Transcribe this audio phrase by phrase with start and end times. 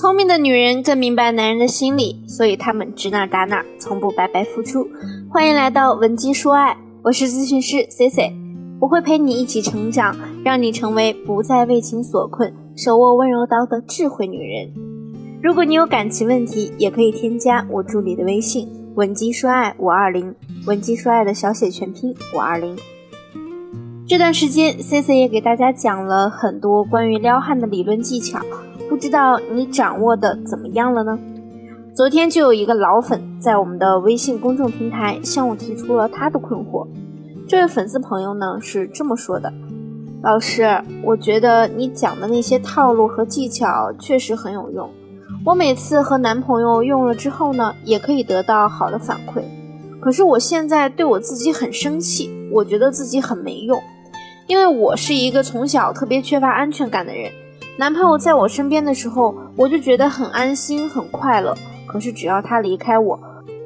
[0.00, 4.86] 聪明的女人更明白男人的心理，所以她们指哪打哪，从不白白付出。
[5.28, 8.32] 欢迎来到文姬说爱，我是咨询师 C C，
[8.80, 14.72] 我会陪你一起成长，让你成为不再为情所困、手握温柔刀的智慧女人。
[15.42, 20.32] 如果你有感情问题，也可以添加我助理的微信文姬说爱五二零，
[20.68, 22.76] 文姬说爱的小写全拼五二零。
[24.06, 28.38] 这段时间，C C 也给大家讲了很多关于撩汉的理论技巧。
[28.88, 31.18] 不知道你掌握的怎么样了呢？
[31.94, 36.86] 昨天就有一个老粉在我们的微信公众平台向我提出了他的困惑。
[37.46, 39.52] 这位粉丝朋友呢是这么说的
[40.22, 44.88] ：“老师，我觉得你讲的那些套路和技巧确实很有用，
[45.44, 49.42] 我每次和男朋友用了之后呢，也可以得到好的反馈。
[50.00, 53.80] 可是我现在对我自己很生气，我觉得自己很没用，
[54.46, 57.30] 因为我是一个从小特别缺乏安全感的人。”
[57.78, 61.56] 男朋友在我身边的时候，我就觉得很安心、很快乐。
[61.86, 63.16] 可是只要他离开我，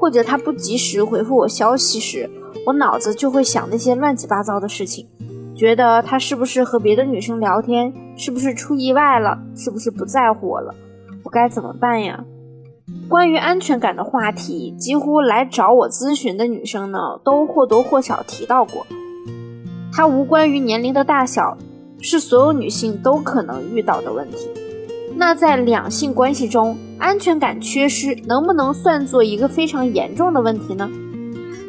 [0.00, 2.28] 或者他不及时回复我消息时，
[2.66, 5.06] 我脑子就会想那些乱七八糟的事情，
[5.54, 10.74] 觉得他是不是和别的女生聊天，是不是出意外了，是不是不在乎我了？
[11.22, 12.24] 我该怎么办呀？
[13.08, 18.84] 关于安全感的话题，几乎来找我咨询的女生呢，都或多或少提到过。
[19.92, 21.56] 它无关于年龄的大小。
[22.00, 24.48] 是所有女性都可能遇到的问题。
[25.16, 30.88] 那在两性关系中，安全感缺失能不能算作一个非常严重的问题呢？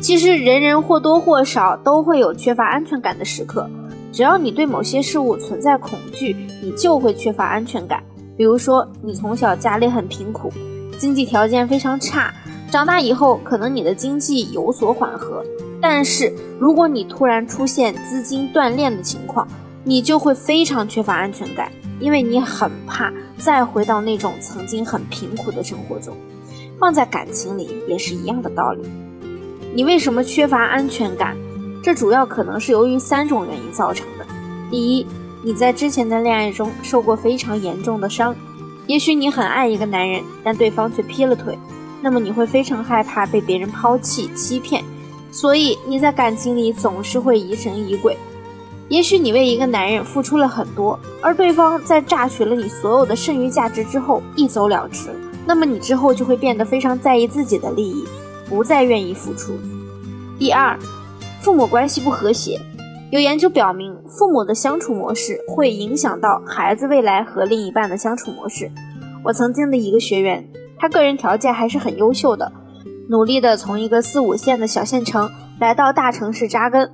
[0.00, 3.68] 其实人人或多或少都会有缺乏安全感的时刻。
[4.12, 8.02] 只要你对某些事物存在恐惧，你就会缺乏安全感。
[8.36, 10.50] 比如说，你从小家里很贫苦，
[10.98, 12.32] 经济条件非常差，
[12.70, 15.44] 长大以后可能你的经济有所缓和，
[15.80, 19.46] 但是如果你突然出现资金断裂的情况，
[19.88, 26.14] 你就会非常缺乏安全感，因为你很怕再回到那种曾经很贫苦的生活中。
[26.78, 28.82] 放在感情里也是一样的道理。
[29.74, 31.34] 你为什么缺乏安全感？
[31.82, 34.26] 这主要可能是由于三种原因造成的。
[34.70, 35.06] 第一，
[35.42, 38.36] 你在之前的恋爱中受过非常严重的伤，
[38.86, 41.58] 也许你很爱一个男人，但对方却劈了腿，
[42.02, 44.84] 那么你会非常害怕被别人抛弃、欺骗，
[45.30, 48.14] 所以你在感情里总是会疑神疑鬼。
[48.88, 55.10] 也许你为一个男人付出了很多，而对方在榨取了你所有的剩余价值之后一走了之，
[55.46, 58.04] 那么你之后就会变得非常在意自己的利益，
[58.48, 59.52] 不再愿意付出。
[60.38, 60.78] 第二，
[61.42, 62.58] 父母关系不和谐。
[63.10, 68.70] 有研究表明，父母的相处模式会影响到孩子未来和另一半的相处模式。
[69.24, 72.52] 我曾经的一个学员，他个人条件还是很优秀的，
[73.08, 76.90] 努力的从一个四五线的小县城来到大城市扎根。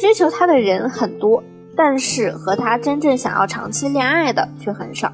[0.00, 1.42] 追求他的人很多，
[1.76, 5.12] 但是和他真正想要长期恋爱的却很少。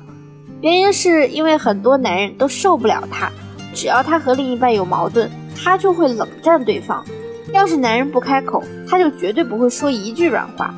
[0.61, 3.31] 原因是因为很多男人都受不了他，
[3.75, 7.05] 只要他和另一半有矛盾，他就会冷战对方。
[7.53, 10.75] 要是男人不开口，他就绝对不会说一句软话。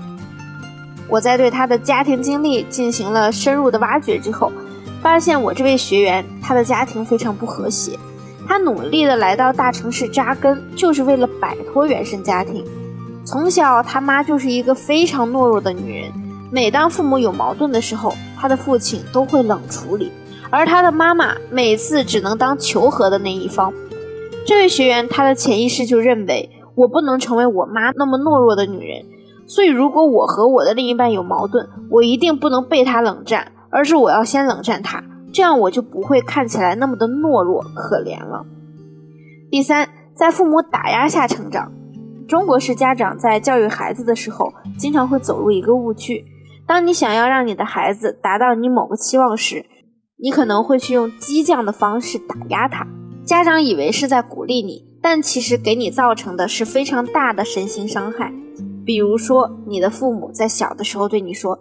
[1.09, 4.53] 我在对他的家庭经历进行了深入的挖掘之后，
[5.03, 7.99] 发现我这位学员他的家庭非常不和谐。
[8.47, 12.65] 他努力的来到大城市扎根，就是为了摆脱原生家庭。
[13.27, 16.13] 从小，他妈就是一个非常懦弱的女人。
[16.53, 20.13] 每当父母有矛盾的时候，他的父亲都会冷处理，
[20.49, 23.75] 而他的妈妈每次只能当求和的那一方。
[24.47, 29.05] 这位学员，他的潜意识就认为，我不能成为我妈那么懦弱的女人，
[29.49, 38.47] 所以如果我和我的另一半有矛盾，我一定不能被他冷战，而是我要先冷战他，这样我就不会看起来那么的懦弱可怜了。
[39.51, 41.73] 第三，在父母打压下成长。
[42.29, 46.25] 中国式家长在教育孩子的时候，经常会走入一个误区。
[46.67, 49.65] 当你想要让你的孩子达到你某个期望时，
[50.21, 52.85] 你可能会去用激将的方式打压他。
[53.25, 58.33] 家长以为是在鼓励你，但其实给你造成的是非常大的身心伤害。
[58.85, 61.61] 比如说，你的父母在小的时候对你说：“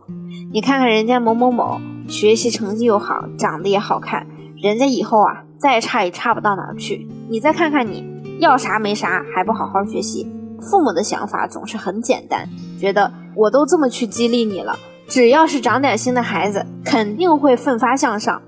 [0.51, 4.25] 你看看人家某某某，学习成绩又好，长得也好看，
[4.61, 7.07] 人家以后啊再差也差不到哪儿去。
[7.29, 8.03] 你再看看你，
[8.39, 10.27] 要啥没啥，还不好好学习。”
[10.61, 12.47] 父母的想法总是很简单，
[12.79, 18.41] 觉得我都这么去激励你了，只要是长点心的孩子，肯定会奋发向上。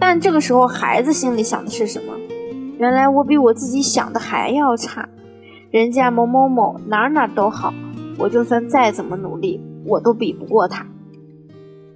[0.00, 2.12] 但这个时候，孩子心里想的是什么？
[2.78, 5.08] 原来我比我自己想的还要差，
[5.70, 7.72] 人家某某某哪哪都好，
[8.18, 10.86] 我就算再怎么努力，我都比不过他。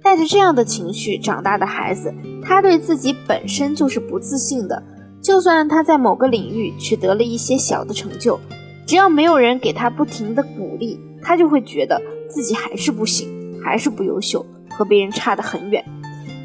[0.01, 4.81] 带着这样的情绪长大的孩子，他对自己本身就是不自信的，
[5.21, 8.39] 就算他在某个领域取得了一些小的成就。
[8.87, 13.27] 只要没有人给他不停的鼓励，他就会觉得自己还是不行，
[13.61, 15.83] 还是不优秀，和别人差得很远。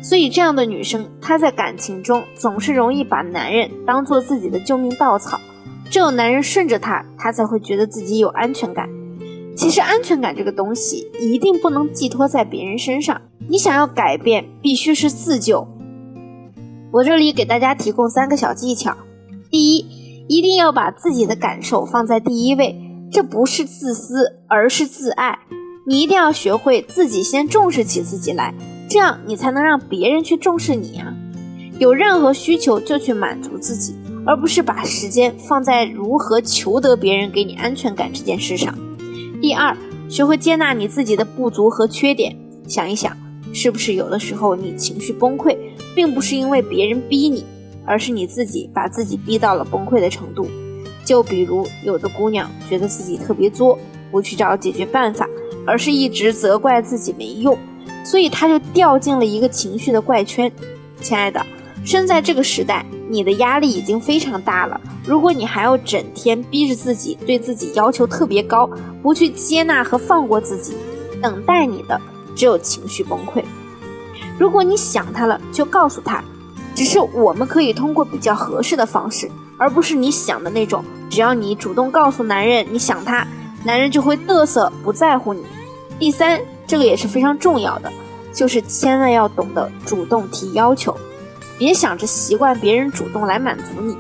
[0.03, 5.39] 所以这样的女生，她在感情中总是容易把男人当做自己的救命稻草，
[5.89, 8.89] 只有男人顺着她，她才会觉得自己有安全感。
[9.55, 15.69] 其实安全感这个东西一定不能寄托在别人身上，你想要改变，必须是自救。
[16.91, 18.97] 我这里给大家提供三个小技巧：
[19.49, 19.82] 第一，
[20.29, 22.81] 一定要把自己的感受放在第一位，
[23.11, 25.39] 这不是自私，而是自爱。
[25.87, 28.55] 你一定要学会自己先重视起自己来，
[28.89, 31.13] 这样你才能让别人去重视你啊！
[31.79, 38.73] 有任何需求就去满足自己，而不是把时间放在如何求得别人给你安全感这件事上。
[39.41, 39.77] 第二，
[40.09, 42.37] 学会接纳你自己的不足和缺点。
[42.69, 43.17] 想一想，
[43.53, 45.57] 是不是有的时候你情绪崩溃，
[45.97, 47.45] 并不是因为别人逼你，
[47.87, 50.47] 而是你自己把自己逼到了崩溃的程度？
[51.05, 53.79] 就比如有的姑娘觉得自己特别作，
[54.11, 55.29] 不去找解决办法，
[55.67, 57.59] 而是一直责怪自己没用，
[58.05, 60.51] 所以她就掉进了一个情绪的怪圈。
[61.01, 61.45] 亲爱的。
[61.85, 64.81] 身在这个时代，你的压力已经非常大了。
[65.05, 68.71] 如果你还要整天逼着自己，对自己要求特别高，
[69.03, 70.75] 不去接纳和放过自己，
[71.21, 72.01] 等待你的
[72.37, 73.43] 只有情绪崩溃。
[74.39, 76.23] 如果你想他了，就告诉他，
[76.75, 80.85] 只是我们可以通过比较合适的方式，而不是你想的那种。
[81.11, 83.27] 只要你主动告诉男人你想他，
[83.65, 85.43] 男人就会嘚瑟不在乎你。
[85.99, 87.93] 第三，这个也是非常重要的，
[88.33, 90.97] 就是千万要懂得主动提要求。
[91.59, 93.97] 别想着习惯别人主动来满足你，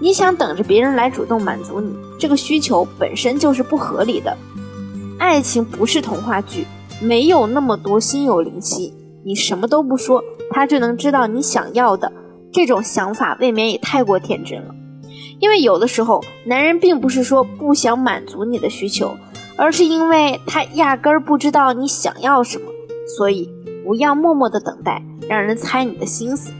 [0.00, 4.36] 你想等着别人来主动满足你，这个需求本身就是不合理的。
[5.18, 6.66] 爱情不是童话剧，
[7.00, 8.92] 没有那么多心有灵犀，
[9.24, 12.12] 你什么都不说，他就能知道你想要的。
[12.52, 14.74] 这种想法未免也太过天真了。
[15.38, 19.16] 因为有的时候，男人并不是说不想满足你的需求，
[19.56, 22.64] 而是因为他压根儿不知道你想要什么。
[23.16, 23.48] 所以，
[23.84, 26.52] 不要默默的等待，让人猜你的心思。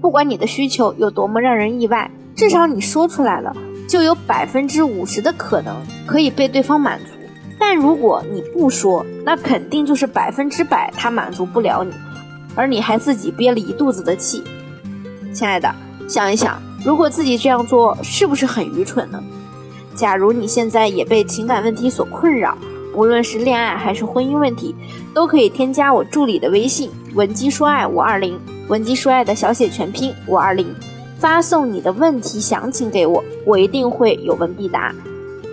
[0.00, 3.54] 不管你的需求有多么让人意外，至少你说出来了，
[3.88, 5.76] 就有百分之五十的可能
[6.06, 7.12] 可以被对方满足。
[7.58, 11.92] 但如果你不说，那肯定就是百分之百他满足不了你，
[12.60, 14.44] 而你还自己憋了一肚子的气。
[15.32, 15.74] 亲爱的，
[16.06, 19.18] 想一想，如果自己这样做，是不是很愚蠢呢？
[19.94, 22.58] 假如你现在也被情感问题所困扰，
[22.94, 24.74] 无论是恋爱还是婚姻问题，
[25.14, 28.38] 都可以添加我助理的微信文姬说爱五二零。
[28.68, 30.66] 文姬说爱的小写全拼五二零，
[31.18, 34.94] 发送你的问题详情给我，我一定会有问必答。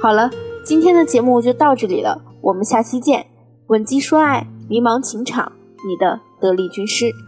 [0.02, 0.30] 好了，
[0.66, 3.28] 今天的节目就到这里了，我们下期见。
[3.68, 5.54] 文姬说爱，迷茫情场，
[5.88, 7.27] 你的得力军师。